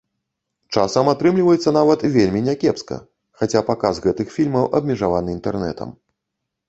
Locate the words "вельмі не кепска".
2.15-2.97